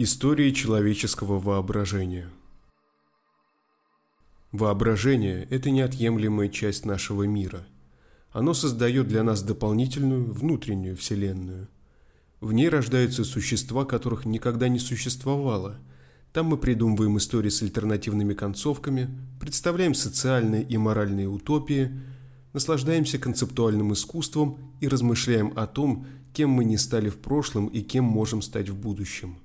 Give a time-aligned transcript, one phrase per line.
[0.00, 2.30] История человеческого воображения
[4.52, 7.66] Воображение– это неотъемлемая часть нашего мира.
[8.30, 11.66] Оно создает для нас дополнительную, внутреннюю вселенную.
[12.40, 15.80] В ней рождаются существа, которых никогда не существовало.
[16.32, 19.10] Там мы придумываем истории с альтернативными концовками,
[19.40, 21.90] представляем социальные и моральные утопии,
[22.52, 28.04] наслаждаемся концептуальным искусством и размышляем о том, кем мы не стали в прошлом и кем
[28.04, 29.38] можем стать в будущем.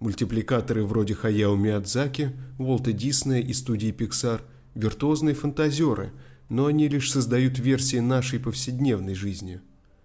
[0.00, 4.42] Мультипликаторы вроде Хаяо Миядзаки, Уолта Диснея и студии Pixar–
[4.74, 6.12] виртуозные фантазеры,
[6.48, 9.60] но они лишь создают версии нашей повседневной жизни.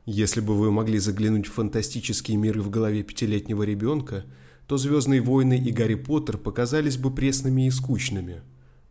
[0.05, 4.25] Если бы вы могли заглянуть в фантастические миры в голове пятилетнего ребенка,
[4.67, 8.41] то «Звездные войны» и «Гарри Поттер» показались бы пресными и скучными.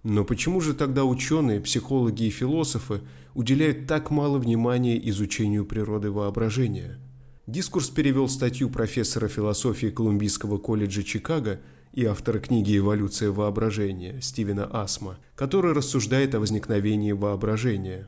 [0.04, 3.00] Но почему же тогда ученые, психологи и философы
[3.34, 6.98] уделяют так мало внимания изучению природы воображения–
[7.48, 11.60] Дискурс перевел статью профессора философии Колумбийского колледжа Чикаго
[11.92, 18.06] и автора книги «Эволюция воображения» Стивена Асма, который рассуждает о возникновении воображения.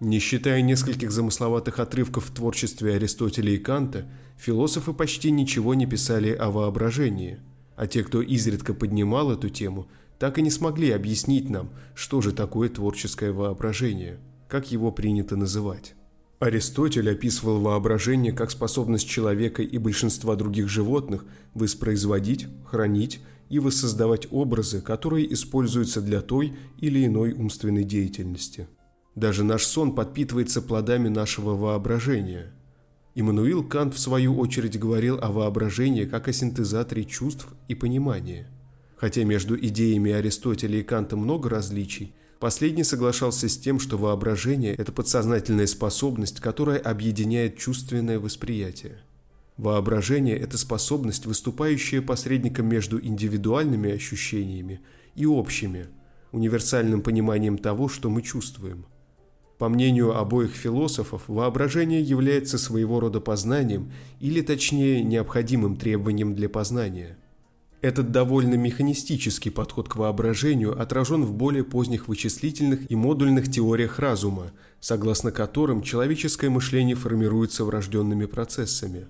[0.00, 6.32] Не считая нескольких замысловатых отрывков в творчестве Аристотеля и Канта, философы почти ничего не писали
[6.32, 7.38] о воображении,
[7.76, 9.86] а те, кто изредка поднимал эту тему,
[10.18, 14.18] так и не смогли объяснить нам, что же такое творческое воображение,
[14.48, 15.95] как его принято называть.
[16.38, 24.82] Аристотель описывал воображение как способность человека и большинства других животных воспроизводить, хранить и воссоздавать образы,
[24.82, 28.68] которые используются для той или иной умственной деятельности.
[29.14, 32.52] Даже наш сон подпитывается плодами нашего воображения.
[33.14, 38.50] Иммануил Кант в свою очередь говорил о воображении как о синтезаторе чувств и понимания.
[38.98, 44.92] Хотя между идеями Аристотеля и Канта много различий– Последний соглашался с тем, что воображение– это
[44.92, 48.98] подсознательная способность, которая объединяет чувственное восприятие.
[49.56, 54.80] Воображение– это способность, выступающая посредником между индивидуальными ощущениями
[55.14, 55.86] и общими,
[56.30, 58.84] универсальным пониманием того, что мы чувствуем.
[59.56, 67.16] По мнению обоих философов, воображение является своего рода познанием или, точнее, необходимым требованием для познания–
[67.86, 74.50] этот довольно механистический подход к воображению отражен в более поздних вычислительных и модульных теориях разума,
[74.80, 79.06] согласно которым человеческое мышление формируется врожденными процессами.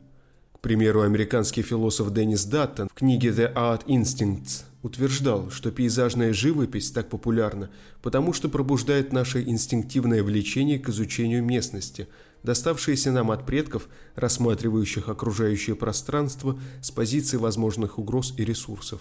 [0.52, 6.90] К примеру, американский философ Деннис Даттон в книге «The Art Instincts» утверждал, что пейзажная живопись
[6.90, 7.70] так популярна,
[8.02, 12.08] потому что пробуждает наше инстинктивное влечение к изучению местности–
[12.42, 19.00] доставшиеся нам от предков, рассматривающих окружающее пространство с позиции возможных угроз и ресурсов.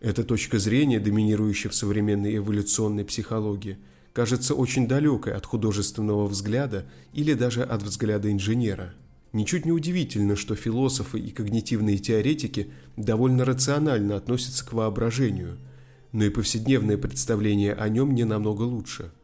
[0.00, 3.78] Эта точка зрения, доминирующая в современной эволюционной психологии,
[4.12, 8.94] кажется очень далекой от художественного взгляда или даже от взгляда инженера.
[9.32, 15.58] Ничуть не удивительно, что философы и когнитивные теоретики довольно рационально относятся к воображению,
[16.12, 19.10] но и повседневное представление о нем не намного лучше–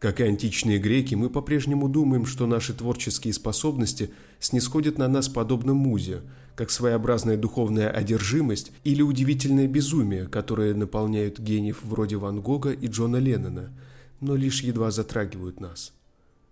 [0.00, 5.74] как и античные греки, мы по-прежнему думаем, что наши творческие способности снисходят на нас подобно
[5.74, 6.22] музе,
[6.56, 13.18] как своеобразная духовная одержимость или удивительное безумие, которое наполняют гениев вроде Ван Гога и Джона
[13.18, 13.76] Леннона,
[14.20, 15.92] но лишь едва затрагивают нас.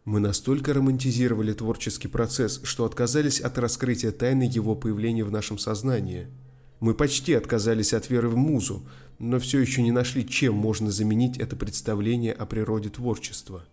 [0.04, 6.26] Мы настолько романтизировали творческий процесс, что отказались от раскрытия тайны его появления в нашем сознании–
[6.80, 8.86] мы почти отказались от веры в музу,
[9.18, 13.64] но все еще не нашли, чем можно заменить это представление о природе творчества.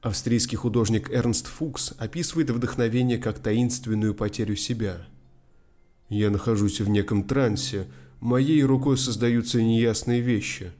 [0.00, 5.06] Австрийский художник Эрнст Фукс описывает вдохновение как таинственную потерю себя.
[6.08, 7.86] «Я нахожусь в неком трансе,
[8.20, 10.72] моей рукой создаются неясные вещи.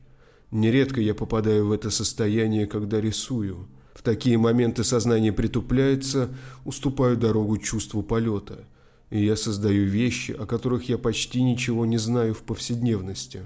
[0.51, 3.69] Нередко я попадаю в это состояние, когда рисую.
[3.95, 6.31] В такие моменты сознание притупляется,
[6.65, 8.65] уступаю дорогу чувству полета»
[9.11, 13.43] и я создаю вещи, о которых я почти ничего не знаю в повседневности.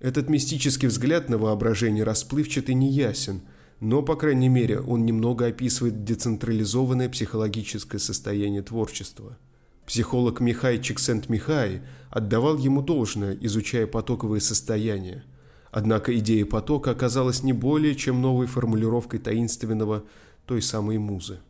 [0.00, 3.42] Этот мистический взгляд на воображение расплывчат и неясен,
[3.80, 9.38] но, по крайней мере, он немного описывает децентрализованное психологическое состояние творчества.
[9.86, 15.24] Психолог Михай Чиксент-Михай отдавал ему должное, изучая потоковые состояния.
[15.70, 20.04] Однако идея потока оказалась не более чем новой формулировкой таинственного
[20.46, 21.40] той самой музы.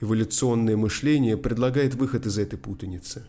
[0.00, 3.24] Эволюционное мышление предлагает выход из этой путаницы.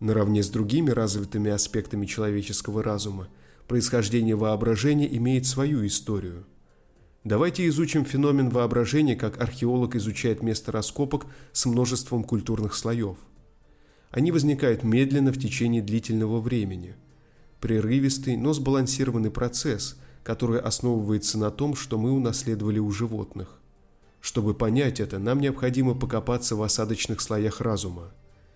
[0.00, 3.28] Наравне с другими развитыми аспектами человеческого разума,
[3.68, 6.46] происхождение воображения имеет свою историю.
[7.24, 13.16] Давайте изучим феномен воображения, как археолог изучает место раскопок с множеством культурных слоев.
[14.10, 16.96] Они возникают медленно в течение длительного времени.
[17.60, 23.60] Прерывистый, но сбалансированный процесс, который основывается на том, что мы унаследовали у животных.
[24.20, 28.12] Чтобы понять это, нам необходимо покопаться в осадочных слоях разума.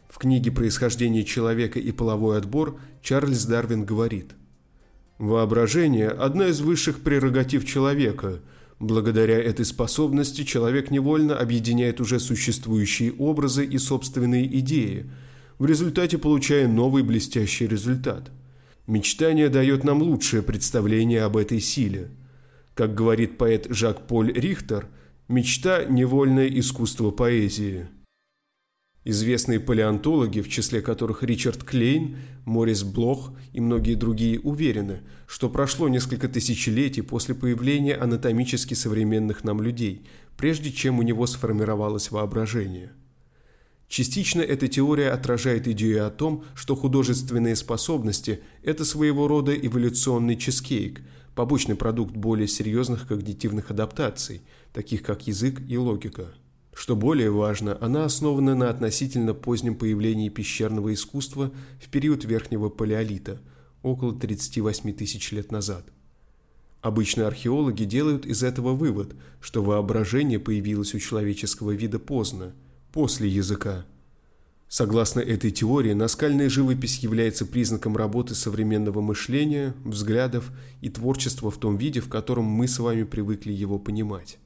[0.09, 4.35] В книге «Происхождение человека и половой отбор» Чарльз Дарвин говорит
[5.19, 8.41] «Воображение– одна из высших прерогатив человека.
[8.79, 15.11] Благодаря этой способности человек невольно объединяет уже существующие образы и собственные идеи,
[15.59, 18.31] в результате получая новый блестящий результат.
[18.87, 22.11] Мечтание дает нам лучшее представление об этой силе.
[22.75, 24.87] Как говорит поэт Жак-Поль Рихтер,
[25.29, 27.87] мечта– невольное искусство поэзии».
[29.09, 35.89] Известные палеонтологи, в числе которых Ричард Клейн, Морис Блох и многие другие, уверены, что прошло
[35.89, 40.05] несколько тысячелетий после появления анатомически современных нам людей,
[40.37, 42.91] прежде чем у него сформировалось воображение.
[43.87, 51.01] Частично эта теория отражает идею о том, что художественные способности– это своего рода эволюционный чизкейк,
[51.37, 54.43] побочный продукт более серьезных когнитивных адаптаций,
[54.73, 56.35] таких как язык и логика.
[56.77, 61.51] Что более важно, она основана на относительно позднем появлении пещерного искусства
[61.81, 63.41] в период Верхнего Палеолита,
[63.83, 65.87] около 38 тысяч лет назад.
[66.83, 72.53] Обычно археологи делают из этого вывод, что воображение появилось у человеческого вида поздно,
[72.93, 73.87] после языка.
[74.69, 80.51] Согласно этой теории, наскальная живопись является признаком работы современного мышления, взглядов
[80.83, 84.39] и творчества в том виде, в котором мы с вами привыкли его понимать.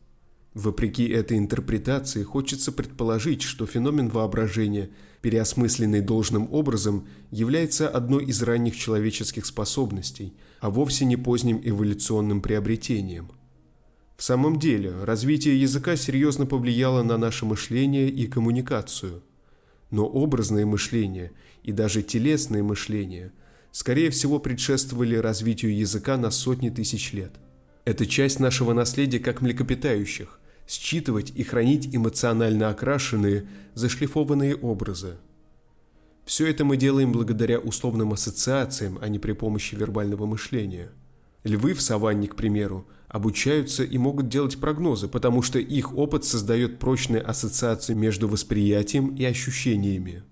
[0.54, 4.90] Вопреки этой интерпретации, хочется предположить, что феномен воображения,
[5.22, 13.30] переосмысленный должным образом, является одной из ранних человеческих способностей, а вовсе не поздним эволюционным приобретением.
[14.16, 19.22] В самом деле, развитие языка серьезно повлияло на наше мышление и коммуникацию.
[19.90, 21.30] Но образное мышление
[21.62, 23.32] и даже телесное мышление,
[23.70, 27.32] скорее всего, предшествовали развитию языка на сотни тысяч лет.
[27.84, 30.39] Это часть нашего наследия как млекопитающих,
[30.70, 35.16] считывать и хранить эмоционально окрашенные, зашлифованные образы.
[36.24, 40.90] Все это мы делаем благодаря условным ассоциациям, а не при помощи вербального мышления.
[41.42, 46.78] Львы в саванне, к примеру, обучаются и могут делать прогнозы, потому что их опыт создает
[46.78, 50.22] прочные ассоциации между восприятием и ощущениями.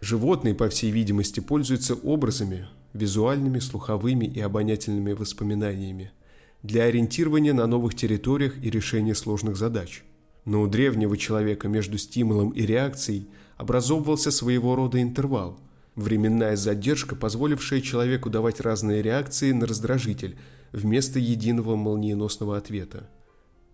[0.00, 6.12] Животные, по всей видимости, пользуются образами, визуальными, слуховыми и обонятельными воспоминаниями–
[6.62, 10.02] для ориентирования на новых территориях и решения сложных задач.
[10.44, 15.58] Но у древнего человека между стимулом и реакцией образовывался своего рода интервал–
[15.96, 20.36] временная задержка, позволившая человеку давать разные реакции на раздражитель
[20.72, 23.08] вместо единого молниеносного ответа.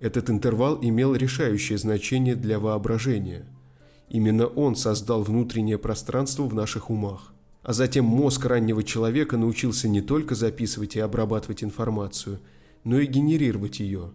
[0.00, 3.46] Этот интервал имел решающее значение для воображения.
[4.08, 7.32] Именно он создал внутреннее пространство в наших умах.
[7.62, 12.40] А затем мозг раннего человека научился не только записывать и обрабатывать информацию–
[12.86, 14.12] но и генерировать ее.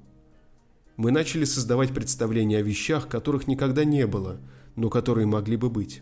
[0.96, 4.40] Мы начали создавать представления о вещах, которых никогда не было,
[4.78, 6.02] но которые могли бы быть.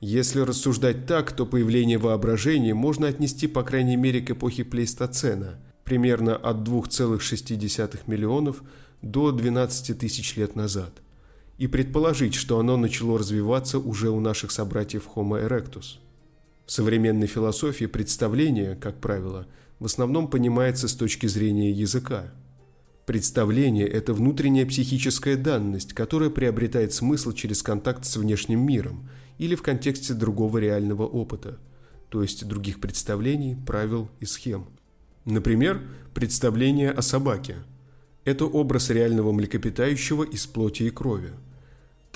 [0.00, 6.34] Если рассуждать так, то появление воображения можно отнести по крайней мере к эпохе Плейстоцена, примерно
[6.34, 8.64] от 2,6 миллионов
[9.00, 10.90] до 12 тысяч лет назад,
[11.56, 15.98] и предположить, что оно начало развиваться уже у наших собратьев Homo erectus.
[16.68, 19.46] В современной философии представление, как правило,
[19.78, 22.30] в основном понимается с точки зрения языка.
[23.06, 29.62] Представление– это внутренняя психическая данность, которая приобретает смысл через контакт с внешним миром или в
[29.62, 31.58] контексте другого реального опыта,
[32.10, 34.66] то есть других представлений, правил и схем.
[35.24, 35.80] Например,
[36.12, 37.56] представление о собаке–
[38.26, 41.30] это образ реального млекопитающего из плоти и крови.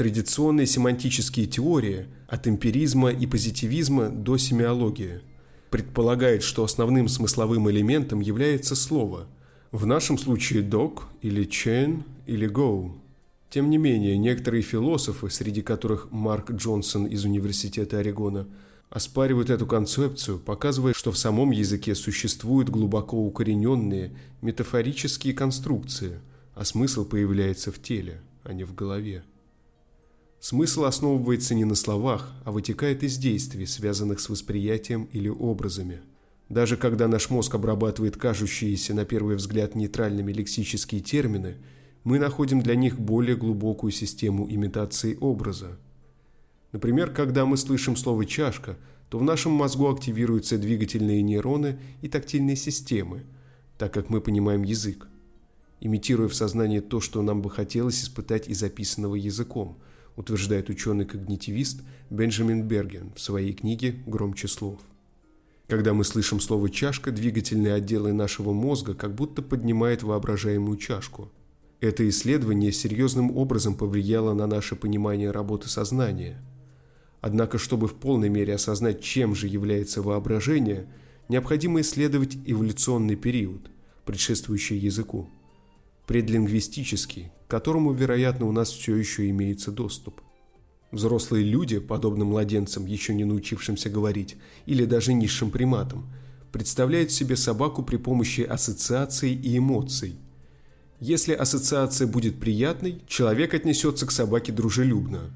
[0.03, 5.21] Традиционные семантические теории от эмпиризма и позитивизма до семиологии–
[5.73, 9.29] предполагает, что основным смысловым элементом является слово.
[9.71, 12.93] В нашем случае dog или chain или go.
[13.49, 18.49] Тем не менее, некоторые философы, среди которых Марк Джонсон из Университета Орегона,
[18.91, 24.11] оспаривают эту концепцию, показывая, что в самом языке существуют глубоко укорененные
[24.43, 26.19] метафорические конструкции,
[26.55, 29.23] а смысл появляется в теле, а не в голове.
[30.43, 36.01] Смысл основывается не на словах, а вытекает из действий, связанных с восприятием или образами.
[36.49, 41.59] Даже когда наш мозг обрабатывает кажущиеся на первый взгляд нейтральными лексические термины,
[42.03, 45.79] мы находим для них более глубокую систему имитации образа.
[46.73, 48.77] Например, когда мы слышим слово «чашка»,
[49.11, 53.23] то в нашем мозгу активируются двигательные нейроны и тактильные системы,
[53.79, 55.07] так как мы понимаем язык,
[55.79, 59.79] имитируя в сознании то, что нам бы хотелось испытать и записанного языком–
[60.23, 64.81] утверждает ученый-когнитивист Бенджамин Берген в своей книге «Громче слов».
[65.69, 71.31] Когда мы слышим слово «чашка», двигательные отделы нашего мозга как будто поднимают воображаемую чашку.
[71.81, 76.41] Это исследование серьезным образом повлияло на наше понимание работы сознания.
[77.21, 80.87] Однако, чтобы в полной мере осознать, чем же является воображение,
[81.29, 83.71] необходимо исследовать эволюционный период,
[84.05, 85.29] предшествующий языку,
[86.07, 90.23] предлингвистический, которому, вероятно, у нас все еще имеется доступ.
[90.91, 96.11] Взрослые люди, подобно младенцам, еще не научившимся говорить, или даже низшим приматам,
[96.51, 100.17] представляют себе собаку при помощи ассоциаций и эмоций.
[100.99, 105.31] Если ассоциация будет приятной, человек отнесется к собаке дружелюбно.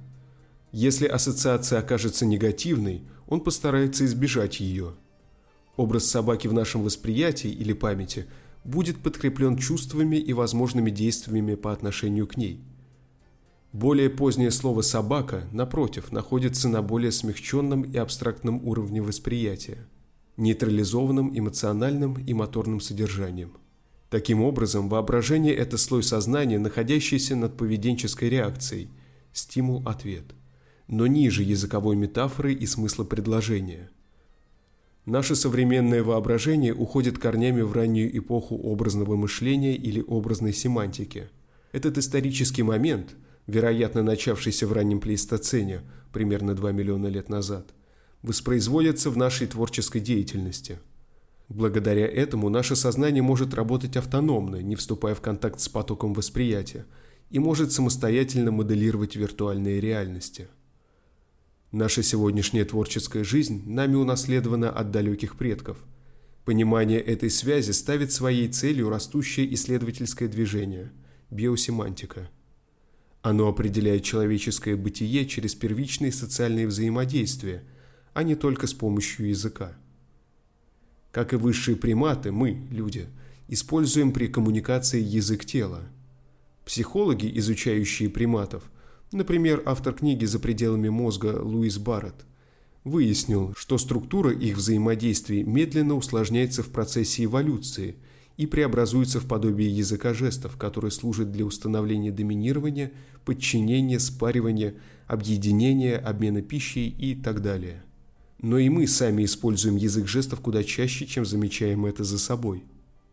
[0.72, 4.94] Если ассоциация окажется негативной, он постарается избежать ее.
[5.76, 8.24] Образ собаки в нашем восприятии или памяти
[8.66, 12.60] будет подкреплен чувствами и возможными действиями по отношению к ней–
[13.76, 19.86] более позднее слово «собака», напротив, находится на более смягченном и абстрактном уровне восприятия,
[20.38, 23.52] нейтрализованном эмоциональным и моторным содержанием.
[24.08, 28.88] Таким образом, воображение– это слой сознания, находящийся над поведенческой реакцией,
[29.34, 30.24] стимул-ответ,
[30.88, 33.90] но ниже языковой метафоры и смысла предложения.
[35.06, 41.28] Наше современное воображение уходит корнями в раннюю эпоху образного мышления или образной семантики.
[41.72, 43.14] Этот исторический момент–
[43.46, 45.82] вероятно начавшийся в раннем плейстоцене,
[46.12, 47.72] примерно 2 миллиона лет назад,
[48.22, 50.80] воспроизводятся в нашей творческой деятельности.
[51.48, 56.84] Благодаря этому наше сознание может работать автономно, не вступая в контакт с потоком восприятия,
[57.30, 60.48] и может самостоятельно моделировать виртуальные реальности.
[61.78, 65.76] Наша сегодняшняя творческая жизнь нами унаследована от далеких предков.
[66.46, 70.90] Понимание этой связи ставит своей целью растущее исследовательское движение–
[71.30, 72.30] биосемантика–
[73.20, 77.62] оно определяет человеческое бытие через первичные социальные взаимодействия,
[78.14, 79.76] а не только с помощью языка.
[81.12, 83.08] Как и высшие приматы, мы, люди,
[83.48, 85.82] используем при коммуникации язык тела.
[86.64, 88.70] Психологи, изучающие приматов,
[89.16, 92.24] например, автор книги «За пределами мозга» Луис Барретт,
[92.84, 97.96] выяснил, что структура их взаимодействий медленно усложняется в процессе эволюции–
[98.36, 102.92] и преобразуется в подобие языка жестов, который служит для установления доминирования,
[103.24, 104.74] подчинения, спаривания,
[105.06, 107.82] объединения, обмена пищей и так далее.
[108.40, 112.64] Но и мы сами используем язык жестов куда чаще, чем замечаем это за собой.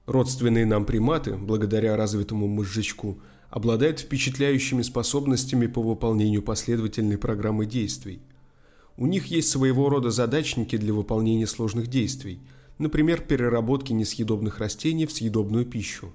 [0.06, 3.20] Родственные нам приматы, благодаря развитому мозжечку,
[3.54, 8.20] обладают впечатляющими способностями по выполнению последовательной программы действий.
[8.98, 12.40] У них есть своего рода задачники для выполнения сложных действий–
[12.78, 16.14] например, переработки несъедобных растений в съедобную пищу.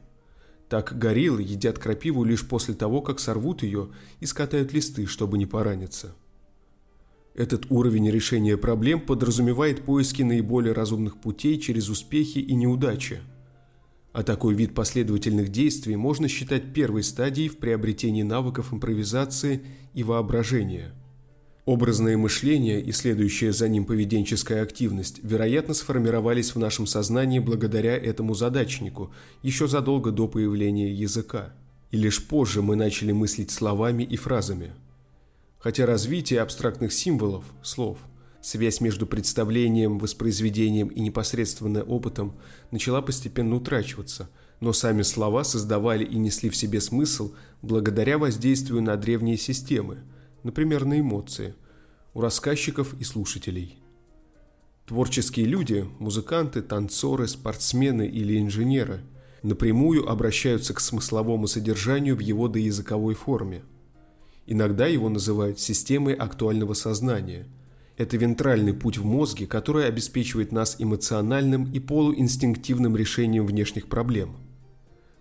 [0.68, 3.88] Так гориллы едят крапиву лишь после того, как сорвут ее
[4.21, 6.14] и скатают листы, чтобы не пораниться.
[7.35, 13.21] Этот уровень решения проблем подразумевает поиски наиболее разумных путей через успехи и неудачи.
[14.18, 19.62] А такой вид последовательных действий можно считать первой стадией в приобретении навыков импровизации
[19.94, 20.92] и воображения–
[21.68, 28.32] Образное мышление и следующая за ним поведенческая активность, вероятно, сформировались в нашем сознании благодаря этому
[28.32, 31.52] задачнику еще задолго до появления языка.
[31.90, 34.70] И лишь позже мы начали мыслить словами и фразами.
[35.58, 37.98] Хотя развитие абстрактных символов, слов,
[38.40, 42.35] связь между представлением, воспроизведением и непосредственно опытом
[42.71, 44.30] начала постепенно утрачиваться,
[44.61, 49.99] но сами слова создавали и несли в себе смысл благодаря воздействию на древние системы–
[50.42, 51.54] например, на эмоции,
[52.14, 53.78] у рассказчиков и слушателей.
[54.87, 59.02] Творческие люди, музыканты, танцоры, спортсмены или инженеры
[59.42, 63.62] напрямую обращаются к смысловому содержанию в его доязыковой форме.
[64.47, 67.47] Иногда его называют системой актуального сознания.
[67.98, 74.38] Это вентральный путь в мозге, который обеспечивает нас эмоциональным и полуинстинктивным решением внешних проблем.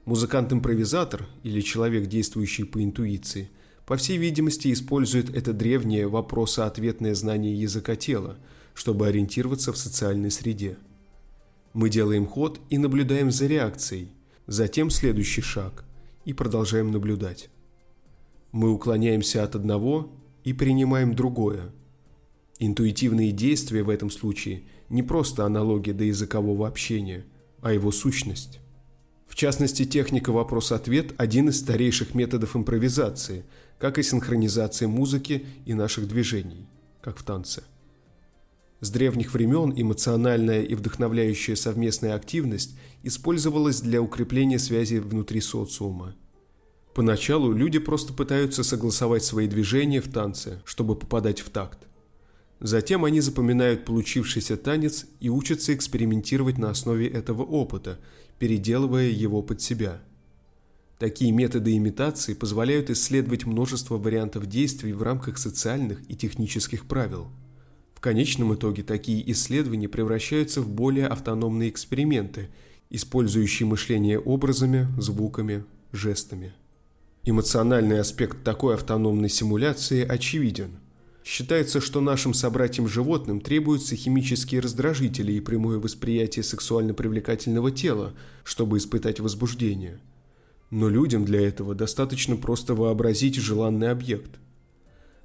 [0.06, 3.50] Музыкант-импровизатор или человек, действующий по интуиции–
[3.88, 8.38] по всей видимости, использует это древнее вопросоответное знание языка тела,
[8.74, 10.78] чтобы ориентироваться в социальной среде.
[11.72, 14.12] Мы делаем ход и наблюдаем за реакцией,
[14.46, 15.86] затем следующий шаг
[16.26, 17.50] и продолжаем наблюдать.
[18.52, 20.12] Мы уклоняемся от одного
[20.44, 21.72] и принимаем другое.
[22.60, 27.26] Интуитивные действия в этом случае не просто аналогия до языкового общения,
[27.62, 28.60] а его сущность.
[29.28, 33.46] В частности, техника вопрос-ответ– один из старейших методов импровизации,
[33.78, 36.68] как и синхронизация музыки и наших движений,
[37.02, 37.64] как в танце.
[38.80, 46.16] С древних времен эмоциональная и вдохновляющая совместная активность использовалась для укрепления связи внутри социума.
[46.96, 51.87] Поначалу люди просто пытаются согласовать свои движения в танце, чтобы попадать в такт.
[52.60, 58.00] Затем они запоминают получившийся танец и учатся экспериментировать на основе этого опыта,
[58.40, 60.02] переделывая его под себя–
[61.00, 67.28] Такие методы имитации позволяют исследовать множество вариантов действий в рамках социальных и технических правил.
[67.94, 72.50] В конечном итоге такие исследования превращаются в более автономные эксперименты,
[72.90, 76.54] использующие мышление образами, звуками, жестами.
[77.24, 80.80] Эмоциональный аспект такой автономной симуляции очевиден.
[81.30, 88.14] Считается, что нашим собратьям-животным требуются химические раздражители и прямое восприятие сексуально привлекательного тела,
[88.46, 90.00] чтобы испытать возбуждение.
[90.70, 94.40] Но людям для этого достаточно просто вообразить желанный объект.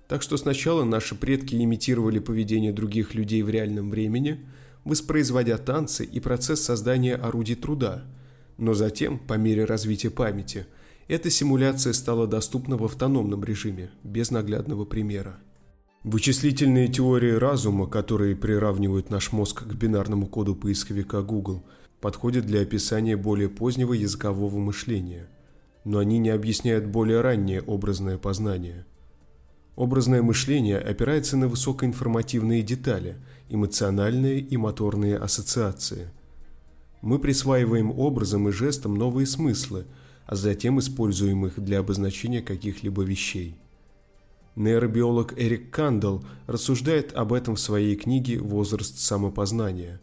[0.08, 4.44] Так что сначала наши предки имитировали поведение других людей в реальном времени,
[4.82, 8.02] воспроизводя танцы и процесс создания орудий труда,
[8.58, 10.66] но затем, по мере развития памяти–
[11.08, 15.38] эта симуляция стала доступна в автономном режиме, без наглядного примера.
[16.04, 21.62] Вычислительные теории разума, которые приравнивают наш мозг к бинарному коду поисковика Google,
[22.00, 25.28] подходят для описания более позднего языкового мышления,
[25.84, 28.84] но они не объясняют более раннее образное познание.
[29.76, 33.16] Образное мышление опирается на высокоинформативные детали,
[33.48, 36.10] эмоциональные и моторные ассоциации.
[37.00, 39.86] Мы присваиваем образам и жестам новые смыслы–
[40.26, 43.56] а затем используем их для обозначения каких-либо вещей.
[44.56, 50.00] Нейробиолог Эрик Кандель рассуждает об этом в своей книге «Возраст самопознания».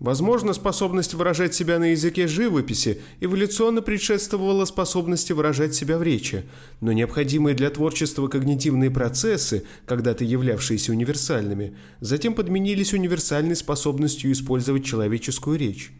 [0.00, 6.44] Возможно, способность выражать себя на языке живописи эволюционно предшествовала способности выражать себя в речи,
[6.80, 15.58] но необходимые для творчества когнитивные процессы, когда-то являвшиеся универсальными, затем подменились универсальной способностью использовать человеческую
[15.58, 15.92] речь.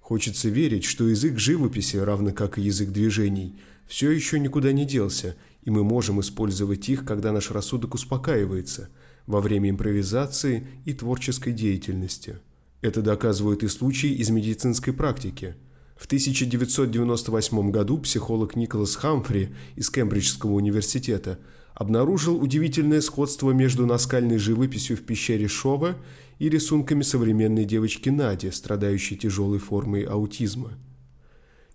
[0.00, 5.36] Хочется верить, что язык живописи, равно как и язык движений, все еще никуда не делся,
[5.66, 8.88] и мы можем использовать их, когда наш рассудок успокаивается,
[9.26, 12.38] во время импровизации и творческой деятельности.
[12.82, 15.56] Это доказывают и случаи из медицинской практики.
[15.96, 21.40] В 1998 году психолог Николас Хамфри из Кембриджского университета
[21.74, 25.96] обнаружил удивительное сходство между наскальной живописью в пещере Шова
[26.38, 30.74] и рисунками современной девочки Нади, страдающей тяжелой формой аутизма.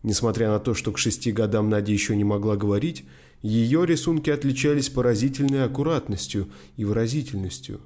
[0.01, 3.03] Несмотря на то, что к шести годам Надя еще не могла говорить,
[3.41, 7.81] ее рисунки отличались поразительной аккуратностью и выразительностью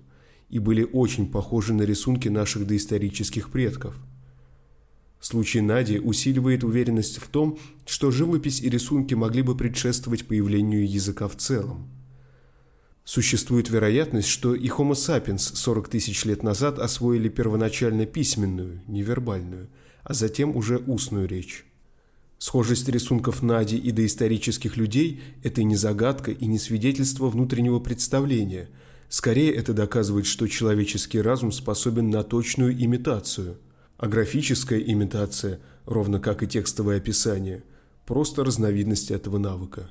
[0.49, 3.97] и были очень похожи на рисунки наших доисторических предков.
[5.19, 11.27] Случай Нади усиливает уверенность в том, что живопись и рисунки могли бы предшествовать появлению языка
[11.27, 11.89] в целом.
[13.05, 19.69] Существует вероятность, что и Homo sapiens 40 тысяч лет назад освоили первоначально письменную, невербальную,
[20.03, 21.65] а затем уже устную речь.
[22.45, 28.69] Схожесть рисунков Нади и доисторических людей– это не загадка и не свидетельство внутреннего представления.
[29.09, 33.57] Скорее, это доказывает, что человеческий разум способен на точную имитацию.
[33.97, 37.63] А графическая имитация, ровно как и текстовое описание–
[38.05, 39.89] просто разновидность этого навыка.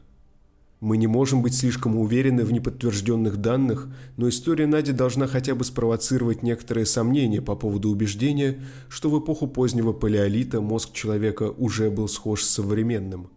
[0.84, 5.64] Мы не можем быть слишком уверены в неподтвержденных данных, но история Нади должна хотя бы
[5.64, 12.06] спровоцировать некоторые сомнения по поводу убеждения, что в эпоху позднего палеолита мозг человека уже был
[12.06, 13.30] схож с современным.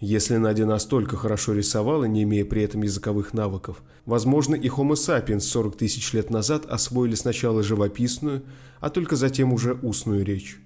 [0.00, 5.40] Если Надя настолько хорошо рисовала, не имея при этом языковых навыков, возможно и Homo sapiens
[5.40, 8.44] 40 тысяч лет назад освоили сначала живописную,
[8.80, 10.58] а только затем уже устную речь.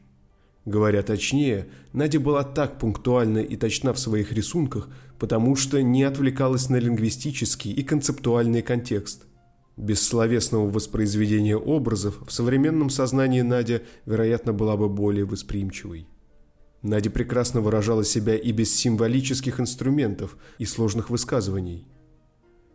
[0.69, 6.69] Говоря точнее, Надя была так пунктуальна и точна в своих рисунках, потому что не отвлекалась
[6.69, 9.25] на лингвистический и концептуальный контекст.
[9.79, 16.07] Без словесного воспроизведения образов в современном сознании Надя, вероятно, была бы более восприимчивой.
[16.83, 21.87] Надя прекрасно выражала себя и без символических инструментов и сложных высказываний.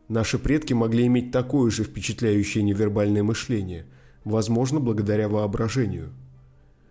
[0.07, 3.85] Наши предки могли иметь такое же впечатляющее невербальное мышление,
[4.23, 6.09] возможно, благодаря воображению–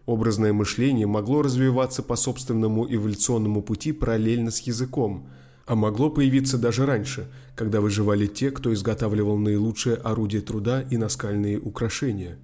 [0.07, 5.29] Образное мышление могло развиваться по собственному эволюционному пути параллельно с языком,
[5.65, 11.61] а могло появиться даже раньше, когда выживали те, кто изготавливал наилучшее орудие труда и наскальные
[11.61, 12.38] украшения.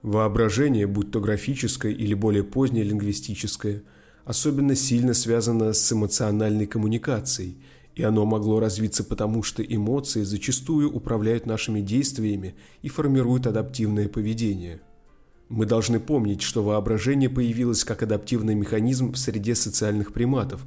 [0.00, 3.82] Воображение, будь то графическое или более позднее лингвистическое,
[4.24, 7.58] особенно сильно связано с эмоциональной коммуникацией,
[7.94, 14.80] и оно могло развиться потому, что эмоции зачастую управляют нашими действиями и формируют адаптивное поведение–
[15.52, 20.64] мы должны помнить, что воображение появилось как адаптивный механизм в среде социальных приматов,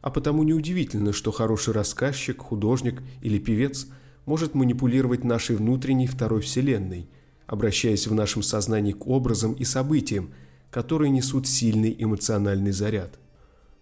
[0.00, 3.86] а потому неудивительно, что хороший рассказчик, художник или певец
[4.26, 7.08] может манипулировать нашей внутренней второй вселенной,
[7.46, 10.34] обращаясь в нашем сознании к образам и событиям,
[10.72, 13.20] которые несут сильный эмоциональный заряд.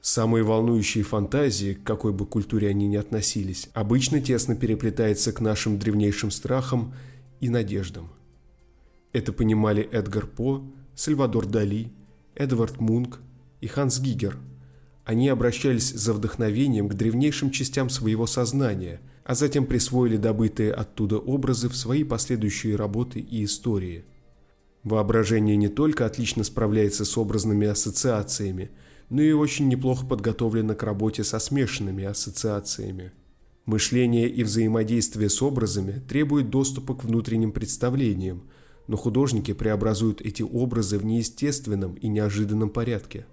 [0.02, 5.78] Самые волнующие фантазии, к какой бы культуре они ни относились, обычно тесно переплетаются к нашим
[5.78, 6.92] древнейшим страхам
[7.40, 8.10] и надеждам.
[9.12, 11.92] Это понимали Эдгар По, Сальвадор Дали,
[12.34, 13.20] Эдвард Мунк
[13.60, 14.38] и Ханс Гигер,
[15.04, 21.68] Они обращались за вдохновением к древнейшим частям своего сознания, а затем присвоили добытые оттуда образы
[21.68, 24.04] в свои последующие работы и истории.
[24.82, 28.70] Воображение не только отлично справляется с образными ассоциациями,
[29.10, 33.12] но и очень неплохо подготовлено к работе со смешанными ассоциациями.
[33.64, 38.42] Мышление и взаимодействие с образами требуют доступа к внутренним представлениям,
[38.86, 43.26] но художники преобразуют эти образы в неестественном и неожиданном порядке.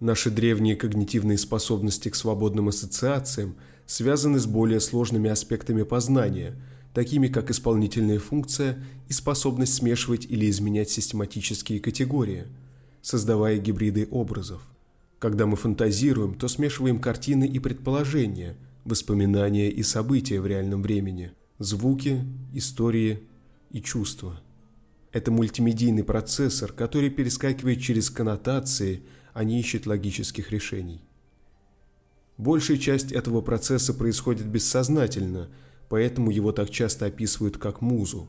[0.00, 3.54] Наши древние когнитивные способности к свободным ассоциациям
[3.86, 6.56] связаны с более сложными аспектами познания,
[6.92, 12.44] такими как исполнительная функция и способность смешивать или изменять систематические категории,
[13.00, 14.62] создавая гибриды образов.
[15.18, 22.24] Когда мы фантазируем, то смешиваем картины и предположения, воспоминания и события в реальном времени, звуки,
[22.52, 23.20] истории
[23.70, 24.40] и чувства.
[25.12, 29.02] Это мультимедийный процессор, который перескакивает через коннотации,
[29.34, 31.02] а не ищет логических решений.
[32.38, 35.50] Большая часть этого процесса происходит бессознательно,
[35.88, 38.28] поэтому его так часто описывают как музу.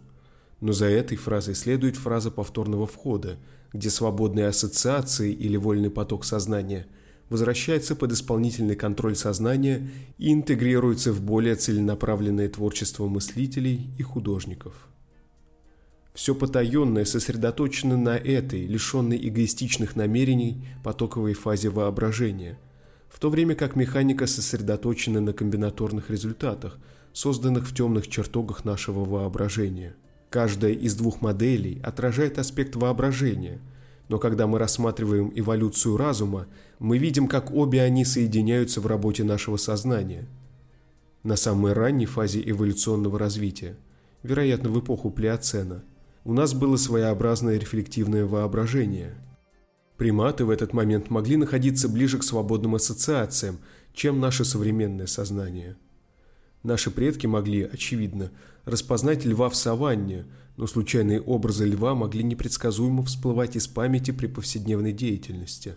[0.60, 3.38] Но за этой фразой следует фраза повторного входа,
[3.72, 6.86] где свободные ассоциации или вольный поток сознания
[7.30, 14.74] возвращается под исполнительный контроль сознания и интегрируется в более целенаправленное творчество мыслителей и художников.
[16.14, 22.60] Все потаенное сосредоточено на этой, лишенной эгоистичных намерений, потоковой фазе воображения,
[23.10, 26.78] в то время как механика сосредоточена на комбинаторных результатах,
[27.14, 29.96] созданных в темных чертогах нашего воображения.
[30.30, 33.60] Каждая из двух моделей отражает аспект воображения,
[34.08, 36.46] но когда мы рассматриваем эволюцию разума,
[36.78, 40.28] мы видим, как обе они соединяются в работе нашего сознания.
[41.24, 43.78] На самой ранней фазе эволюционного развития,
[44.22, 45.84] вероятно в эпоху Плеоцена–
[46.26, 49.16] у нас было своеобразное рефлективное воображение.
[49.98, 53.60] Приматы в этот момент могли находиться ближе к свободным ассоциациям,
[53.94, 55.76] чем наше современное сознание.
[56.64, 58.32] Наши предки могли, очевидно,
[58.64, 64.94] распознать льва в саванне, но случайные образы льва могли непредсказуемо всплывать из памяти при повседневной
[64.94, 65.76] деятельности.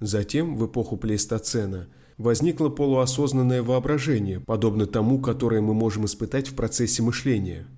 [0.00, 1.86] Затем, в эпоху плейстоцена,
[2.18, 7.68] возникло полуосознанное воображение, подобно тому, которое мы можем испытать в процессе мышления–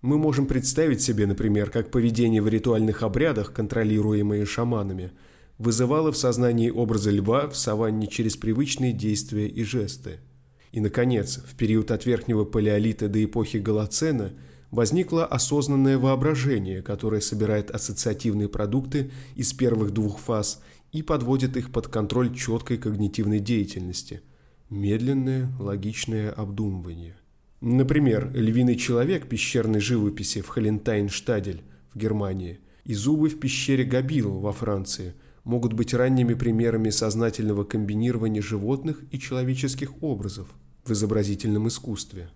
[0.00, 5.10] мы можем представить себе, например, как поведение в ритуальных обрядах, контролируемые шаманами,
[5.58, 10.20] вызывало в сознании образы льва в саванне через привычные действия и жесты.
[10.70, 14.34] И, наконец, в период от верхнего палеолита до эпохи Голоцена
[14.70, 21.88] возникло осознанное воображение, которое собирает ассоциативные продукты из первых двух фаз и подводит их под
[21.88, 24.20] контроль четкой когнитивной деятельности–
[24.70, 27.16] медленное, логичное обдумывание–
[27.60, 34.52] Например, львиный человек пещерной живописи в Халентайнштадель в Германии и зубы в пещере Габил во
[34.52, 40.46] Франции могут быть ранними примерами сознательного комбинирования животных и человеческих образов
[40.84, 42.30] в изобразительном искусстве.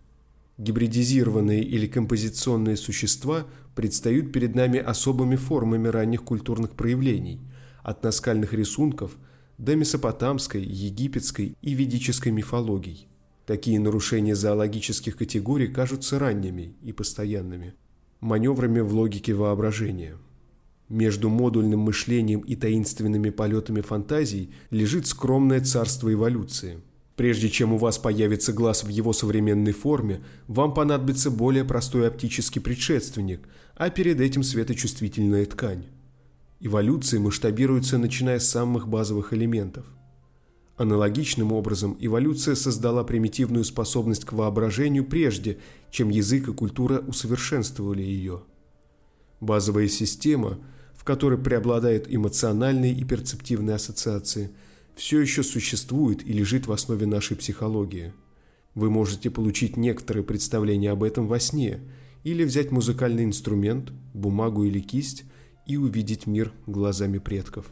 [0.58, 7.40] Гибридизированные или композиционные существа предстают перед нами особыми формами ранних культурных проявлений,
[7.82, 9.16] от наскальных рисунков
[9.56, 13.08] до месопотамской, египетской и ведической мифологий.
[13.46, 17.74] Такие нарушения зоологических категорий кажутся ранними и постоянными,
[18.20, 20.16] маневрами в логике воображения.
[20.88, 26.78] Между модульным мышлением и таинственными полетами фантазий лежит скромное царство эволюции.
[27.16, 32.60] Прежде чем у вас появится глаз в его современной форме, вам понадобится более простой оптический
[32.60, 35.86] предшественник, а перед этим светочувствительная ткань.
[36.60, 39.84] Эволюция масштабируется начиная с самых базовых элементов–
[40.76, 45.58] Аналогичным образом эволюция создала примитивную способность к воображению прежде,
[45.90, 48.42] чем язык и культура усовершенствовали ее.
[49.40, 50.58] Базовая система,
[50.94, 54.50] в которой преобладают эмоциональные и перцептивные ассоциации,
[54.94, 58.12] все еще существует и лежит в основе нашей психологии.
[58.74, 61.80] Вы можете получить некоторые представления об этом во сне
[62.24, 65.24] или взять музыкальный инструмент, бумагу или кисть
[65.66, 67.66] и увидеть мир глазами предков.